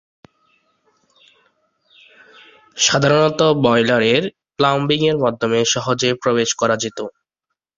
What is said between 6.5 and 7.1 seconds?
করা যেত।